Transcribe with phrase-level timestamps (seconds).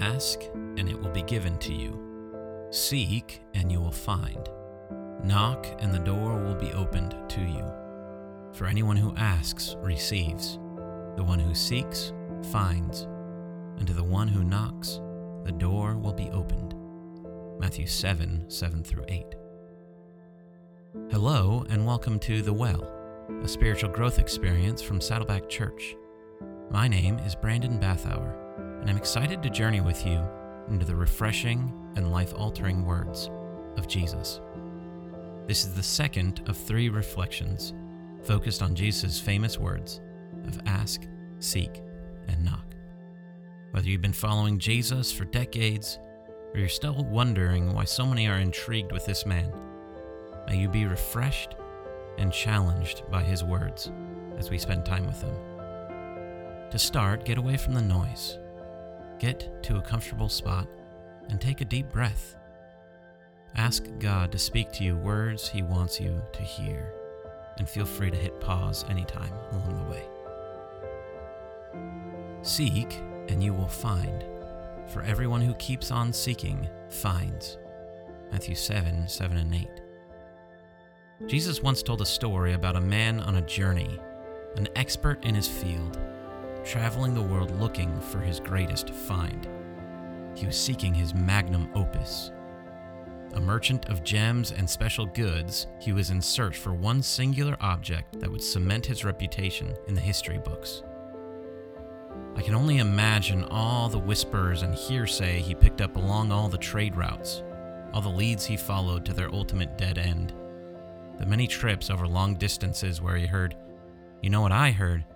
[0.00, 2.68] Ask, and it will be given to you.
[2.70, 4.48] Seek, and you will find.
[5.24, 7.64] Knock, and the door will be opened to you.
[8.52, 10.58] For anyone who asks receives,
[11.16, 12.12] the one who seeks
[12.52, 13.08] finds,
[13.78, 15.00] and to the one who knocks,
[15.44, 16.76] the door will be opened.
[17.58, 19.34] Matthew 7 7 through 8.
[21.10, 22.84] Hello, and welcome to The Well,
[23.42, 25.96] a spiritual growth experience from Saddleback Church.
[26.70, 28.47] My name is Brandon Bathauer,
[28.80, 30.22] and I'm excited to journey with you
[30.68, 33.30] into the refreshing and life altering words
[33.76, 34.40] of Jesus.
[35.46, 37.72] This is the second of three reflections
[38.22, 40.00] focused on Jesus' famous words
[40.46, 41.02] of ask,
[41.38, 41.82] seek,
[42.28, 42.74] and knock.
[43.70, 45.98] Whether you've been following Jesus for decades
[46.52, 49.52] or you're still wondering why so many are intrigued with this man,
[50.46, 51.56] may you be refreshed
[52.18, 53.90] and challenged by his words
[54.36, 55.34] as we spend time with him.
[56.70, 58.38] To start, get away from the noise.
[59.18, 60.68] Get to a comfortable spot
[61.28, 62.36] and take a deep breath.
[63.56, 66.92] Ask God to speak to you words He wants you to hear,
[67.58, 70.04] and feel free to hit pause anytime along the way.
[72.42, 74.24] Seek, and you will find,
[74.86, 77.58] for everyone who keeps on seeking finds.
[78.30, 79.68] Matthew 7 7 and 8.
[81.26, 83.98] Jesus once told a story about a man on a journey,
[84.56, 85.98] an expert in his field,
[86.68, 89.48] traveling the world looking for his greatest find.
[90.34, 92.30] He was seeking his magnum opus.
[93.32, 98.20] A merchant of gems and special goods, he was in search for one singular object
[98.20, 100.82] that would cement his reputation in the history books.
[102.36, 106.58] I can only imagine all the whispers and hearsay he picked up along all the
[106.58, 107.42] trade routes,
[107.94, 110.34] all the leads he followed to their ultimate dead end,
[111.18, 113.56] the many trips over long distances where he heard,
[114.20, 115.06] You know what I heard?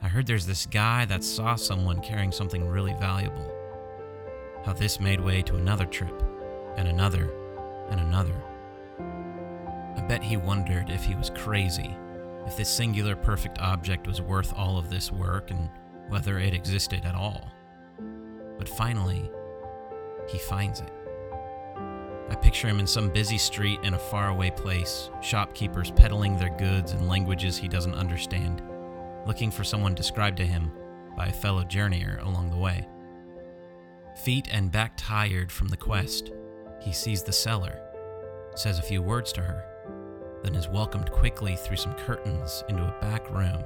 [0.00, 3.52] I heard there's this guy that saw someone carrying something really valuable.
[4.64, 6.22] How this made way to another trip,
[6.76, 7.30] and another,
[7.90, 8.34] and another.
[9.96, 11.96] I bet he wondered if he was crazy,
[12.46, 15.68] if this singular perfect object was worth all of this work, and
[16.08, 17.50] whether it existed at all.
[18.56, 19.28] But finally,
[20.28, 20.92] he finds it.
[22.30, 26.92] I picture him in some busy street in a faraway place, shopkeepers peddling their goods
[26.92, 28.62] in languages he doesn't understand,
[29.28, 30.72] looking for someone described to him
[31.14, 32.88] by a fellow journeyer along the way.
[34.24, 36.32] Feet and back tired from the quest,
[36.80, 37.78] he sees the seller,
[38.54, 39.64] says a few words to her,
[40.42, 43.62] then is welcomed quickly through some curtains into a back room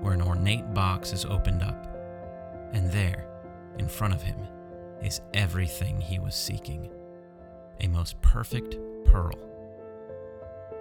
[0.00, 1.86] where an ornate box is opened up.
[2.72, 3.28] And there,
[3.78, 4.48] in front of him,
[5.00, 6.90] is everything he was seeking
[7.80, 9.38] a most perfect pearl.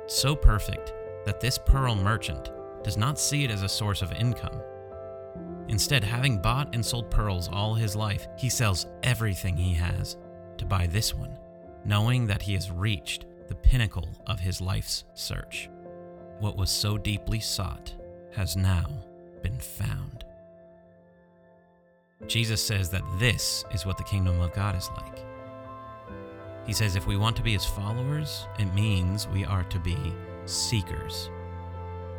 [0.07, 0.93] So perfect
[1.25, 2.49] that this pearl merchant
[2.85, 4.62] does not see it as a source of income.
[5.69, 10.18] Instead, having bought and sold pearls all his life, he sells everything he has
[10.59, 11.35] to buy this one,
[11.84, 15.68] knowing that he has reached the pinnacle of his life's search.
[16.38, 17.91] What was so deeply sought
[18.34, 18.85] has now
[19.41, 20.23] been found.
[22.28, 25.25] Jesus says that this is what the kingdom of God is like.
[26.67, 29.97] He says if we want to be his followers, it means we are to be
[30.46, 31.31] seekers.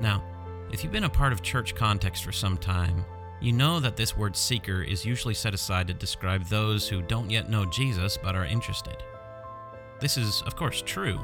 [0.01, 0.25] Now,
[0.73, 3.05] if you've been a part of church context for some time,
[3.41, 7.31] you know that this word seeker is usually set aside to describe those who don't
[7.31, 8.97] yet know Jesus but are interested.
[10.01, 11.21] This is, of course, true.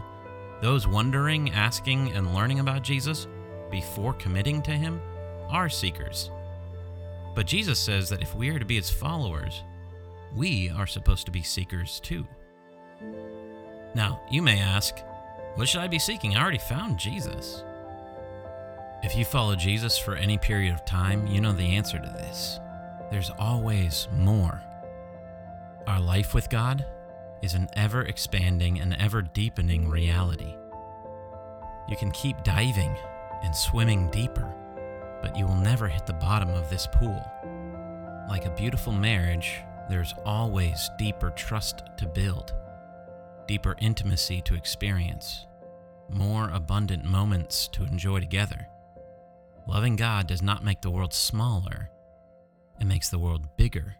[0.61, 3.27] Those wondering, asking, and learning about Jesus
[3.71, 5.01] before committing to him
[5.49, 6.31] are seekers.
[7.35, 9.63] But Jesus says that if we are to be his followers,
[10.37, 12.27] we are supposed to be seekers too.
[13.95, 14.95] Now, you may ask,
[15.55, 16.37] what should I be seeking?
[16.37, 17.65] I already found Jesus.
[19.03, 22.61] If you follow Jesus for any period of time, you know the answer to this.
[23.11, 24.63] There's always more.
[25.89, 26.87] Our life with God
[27.43, 30.55] is an ever expanding and ever deepening reality.
[31.89, 32.97] You can keep diving
[33.43, 34.49] and swimming deeper,
[35.21, 37.21] but you will never hit the bottom of this pool.
[38.29, 39.59] Like a beautiful marriage,
[39.91, 42.55] there's always deeper trust to build,
[43.49, 45.47] deeper intimacy to experience,
[46.09, 48.69] more abundant moments to enjoy together.
[49.69, 51.88] Loving God does not make the world smaller,
[52.81, 53.94] it makes the world bigger.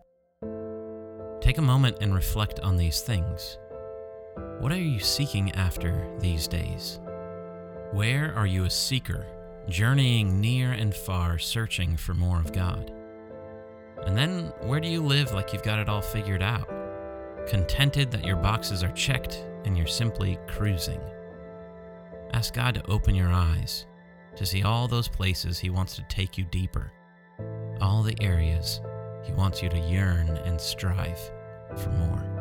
[1.41, 3.59] Take a moment and reflect on these things.
[4.59, 6.99] What are you seeking after these days?
[7.93, 9.26] Where are you a seeker,
[9.69, 12.93] journeying near and far, searching for more of God?
[14.05, 16.69] And then, where do you live like you've got it all figured out?
[17.47, 21.00] Contented that your boxes are checked and you're simply cruising.
[22.32, 23.87] Ask God to open your eyes
[24.37, 26.93] to see all those places He wants to take you deeper,
[27.81, 28.81] all the areas
[29.25, 31.20] He wants you to yearn and strive.
[31.76, 32.31] for more.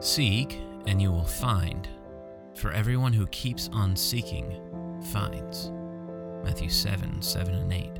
[0.00, 1.88] Seek, and you will find.
[2.54, 4.60] For everyone who keeps on seeking
[5.12, 5.70] finds.
[6.44, 7.90] Matthew 7 7 and 8.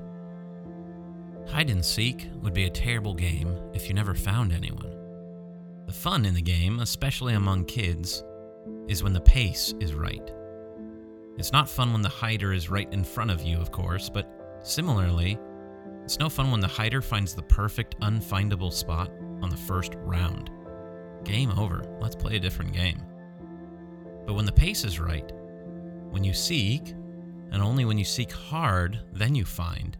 [1.48, 4.94] Hide and seek would be a terrible game if you never found anyone.
[5.86, 8.24] The fun in the game, especially among kids,
[8.88, 10.32] is when the pace is right.
[11.36, 14.37] It's not fun when the hider is right in front of you, of course, but
[14.62, 15.38] similarly,
[16.04, 19.10] it's no fun when the hider finds the perfect unfindable spot
[19.42, 20.50] on the first round.
[21.24, 21.82] Game over.
[22.00, 23.02] Let's play a different game.
[24.26, 25.30] But when the pace is right,
[26.10, 26.94] when you seek,
[27.50, 29.96] and only when you seek hard, then you find,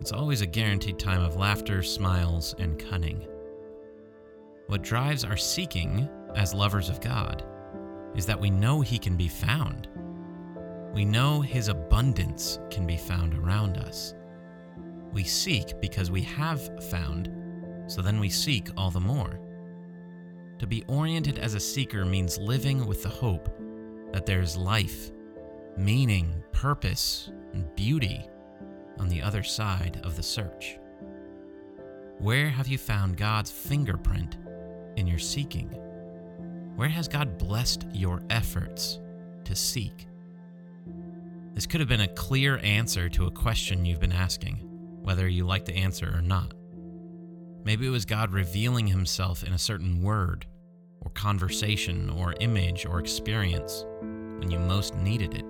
[0.00, 3.26] it's always a guaranteed time of laughter, smiles, and cunning.
[4.68, 7.44] What drives our seeking as lovers of God
[8.14, 9.88] is that we know He can be found.
[10.92, 14.14] We know His abundance can be found around us.
[15.12, 17.30] We seek because we have found,
[17.86, 19.40] so then we seek all the more.
[20.58, 23.48] To be oriented as a seeker means living with the hope
[24.12, 25.10] that there's life,
[25.76, 28.28] meaning, purpose, and beauty
[28.98, 30.78] on the other side of the search.
[32.18, 34.38] Where have you found God's fingerprint
[34.96, 35.68] in your seeking?
[36.74, 38.98] Where has God blessed your efforts
[39.44, 40.06] to seek?
[41.58, 44.58] This could have been a clear answer to a question you've been asking,
[45.02, 46.54] whether you like the answer or not.
[47.64, 50.46] Maybe it was God revealing himself in a certain word,
[51.00, 53.84] or conversation, or image, or experience
[54.38, 55.44] when you most needed it.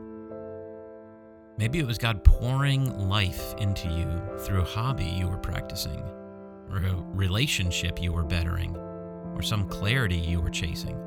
[1.58, 6.00] Maybe it was God pouring life into you through a hobby you were practicing,
[6.70, 8.74] or a relationship you were bettering,
[9.34, 10.98] or some clarity you were chasing.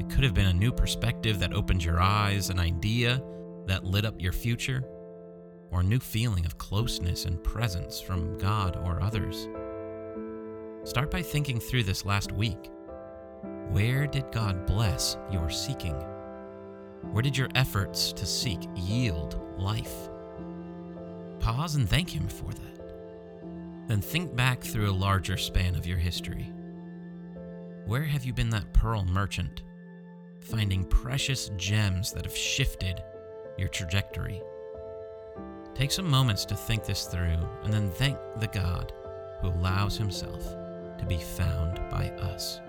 [0.00, 3.22] It could have been a new perspective that opened your eyes, an idea
[3.66, 4.84] that lit up your future,
[5.70, 9.48] or new feeling of closeness and presence from God or others.
[10.84, 12.70] Start by thinking through this last week.
[13.70, 15.96] Where did God bless your seeking?
[17.10, 20.08] Where did your efforts to seek yield life?
[21.40, 23.88] Pause and thank Him for that.
[23.88, 26.52] Then think back through a larger span of your history.
[27.86, 29.62] Where have you been that pearl merchant,
[30.40, 33.02] finding precious gems that have shifted
[33.56, 34.42] your trajectory?
[35.74, 38.92] Take some moments to think this through and then thank the God
[39.40, 40.42] who allows Himself
[40.98, 42.60] to be found by us.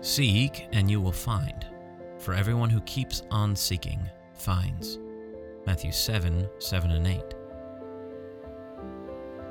[0.00, 1.66] Seek, and you will find.
[2.18, 4.00] For everyone who keeps on seeking
[4.34, 4.98] finds.
[5.66, 7.22] Matthew 7 7 and 8.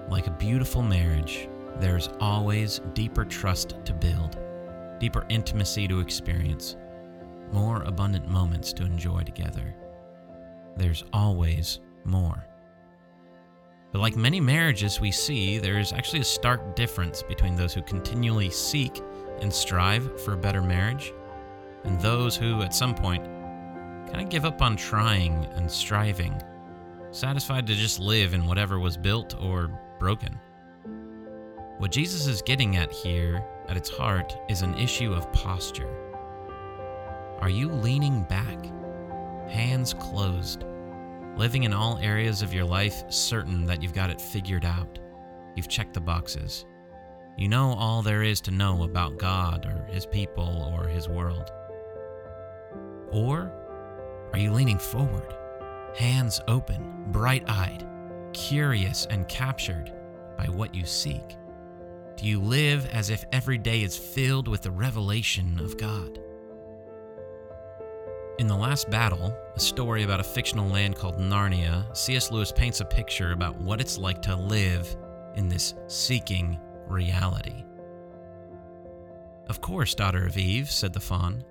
[0.10, 1.50] Like a beautiful marriage,
[1.80, 4.38] there's always deeper trust to build,
[5.00, 6.78] deeper intimacy to experience,
[7.52, 9.76] more abundant moments to enjoy together.
[10.78, 12.46] There's always more.
[13.92, 17.82] But like many marriages we see, there is actually a stark difference between those who
[17.82, 19.02] continually seek
[19.42, 21.14] and strive for a better marriage,
[21.84, 23.26] and those who, at some point,
[24.08, 26.42] kind of give up on trying and striving,
[27.12, 30.40] satisfied to just live in whatever was built or broken.
[31.78, 35.94] What Jesus is getting at here, at its heart, is an issue of posture.
[37.40, 38.66] Are you leaning back,
[39.48, 40.66] hands closed,
[41.36, 44.98] living in all areas of your life certain that you've got it figured out?
[45.56, 46.66] You've checked the boxes.
[47.38, 51.52] You know all there is to know about God or His people or His world.
[53.12, 53.54] Or
[54.34, 55.36] are you leaning forward,
[55.96, 57.86] hands open, bright eyed,
[58.34, 59.94] curious and captured
[60.36, 61.38] by what you seek?
[62.16, 66.20] Do you live as if every day is filled with the revelation of God?
[68.40, 72.32] In The Last Battle, a story about a fictional land called Narnia, C.S.
[72.32, 74.96] Lewis paints a picture about what it's like to live
[75.36, 77.64] in this seeking reality.
[79.48, 81.44] Of course, daughter of Eve, said the faun.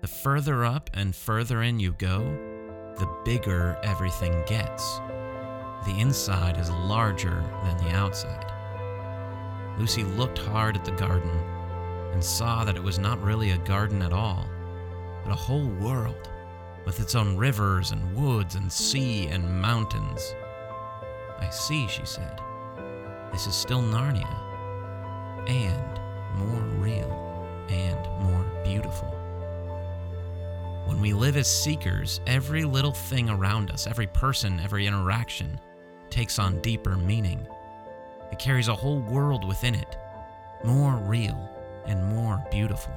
[0.00, 2.20] The further up and further in you go,
[2.98, 5.00] the bigger everything gets.
[5.86, 8.52] The inside is larger than the outside.
[9.78, 11.30] Lucy looked hard at the garden
[12.12, 14.46] and saw that it was not really a garden at all,
[15.24, 16.30] but a whole world
[16.84, 20.34] with its own rivers and woods and sea and mountains.
[21.38, 22.40] I see, she said.
[23.32, 24.49] This is still Narnia,
[25.48, 26.00] and
[26.36, 29.08] more real and more beautiful.
[30.86, 35.60] When we live as seekers, every little thing around us, every person, every interaction,
[36.10, 37.46] takes on deeper meaning.
[38.32, 39.96] It carries a whole world within it,
[40.64, 41.48] more real
[41.86, 42.92] and more beautiful.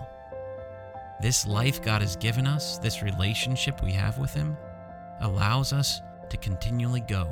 [1.21, 4.57] This life God has given us, this relationship we have with Him,
[5.21, 7.29] allows us to continually go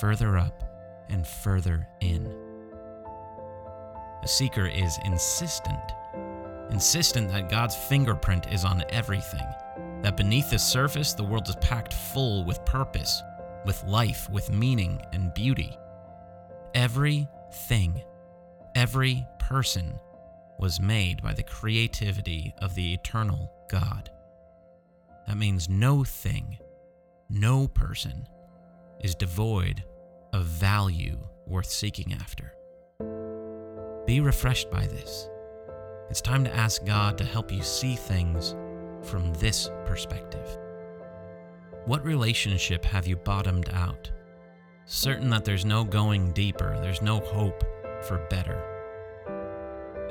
[0.00, 0.62] further up
[1.10, 2.43] and further in.
[4.24, 5.92] A seeker is insistent,
[6.70, 9.46] insistent that God's fingerprint is on everything,
[10.00, 13.22] that beneath the surface the world is packed full with purpose,
[13.66, 15.76] with life, with meaning and beauty.
[16.74, 17.28] Every
[17.68, 18.02] thing,
[18.74, 20.00] every person
[20.58, 24.08] was made by the creativity of the eternal God.
[25.26, 26.56] That means no thing,
[27.28, 28.26] no person
[29.00, 29.84] is devoid
[30.32, 32.53] of value worth seeking after.
[34.14, 35.28] Be refreshed by this.
[36.08, 38.54] It's time to ask God to help you see things
[39.02, 40.56] from this perspective.
[41.86, 44.12] What relationship have you bottomed out?
[44.84, 47.64] Certain that there's no going deeper, there's no hope
[48.04, 48.62] for better.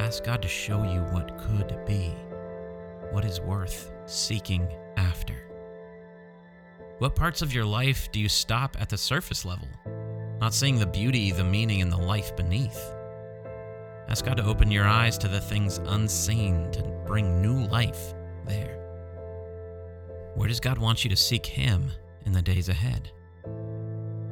[0.01, 2.13] Ask God to show you what could be,
[3.11, 4.67] what is worth seeking
[4.97, 5.49] after.
[6.97, 9.69] What parts of your life do you stop at the surface level,
[10.41, 12.93] not seeing the beauty, the meaning, and the life beneath?
[14.09, 18.13] Ask God to open your eyes to the things unseen to bring new life
[18.45, 18.79] there.
[20.35, 21.91] Where does God want you to seek Him
[22.25, 23.11] in the days ahead?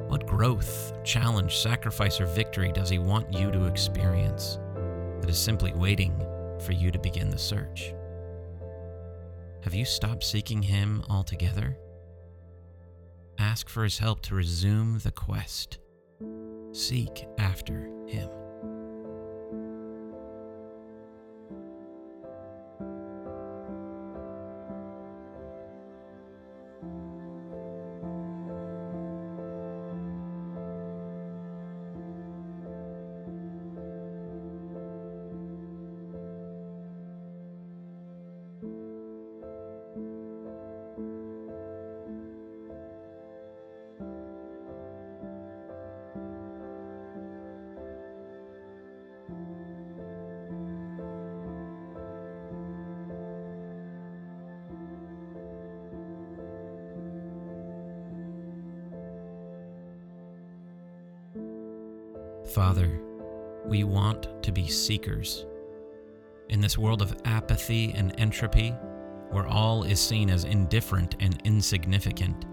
[0.08, 4.58] What growth, challenge, sacrifice, or victory does He want you to experience?
[5.22, 6.12] that is simply waiting
[6.66, 7.94] for you to begin the search.
[9.62, 11.78] Have you stopped seeking Him altogether?
[13.38, 15.78] Ask for His help to resume the quest.
[16.72, 18.28] Seek after Him.
[62.54, 63.00] Father,
[63.64, 65.46] we want to be seekers.
[66.50, 68.74] In this world of apathy and entropy,
[69.30, 72.44] where all is seen as indifferent and insignificant,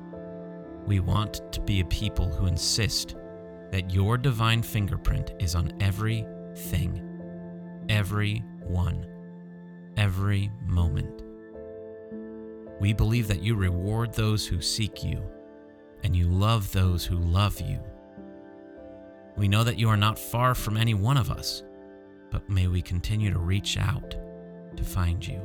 [0.86, 3.18] we want to be a people who insist
[3.72, 6.26] that your divine fingerprint is on every
[6.56, 7.06] thing,
[7.90, 9.06] every one,
[9.98, 11.24] every moment.
[12.80, 15.22] We believe that you reward those who seek you,
[16.04, 17.84] and you love those who love you.
[19.38, 21.64] We know that you are not far from any one of us,
[22.32, 24.16] but may we continue to reach out
[24.76, 25.42] to find you.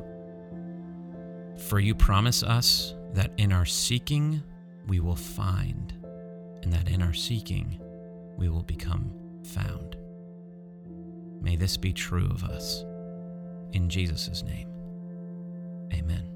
[1.57, 4.43] For you promise us that in our seeking
[4.87, 5.93] we will find,
[6.61, 7.79] and that in our seeking
[8.37, 9.11] we will become
[9.43, 9.95] found.
[11.41, 12.83] May this be true of us.
[13.71, 14.69] In Jesus' name,
[15.93, 16.34] amen.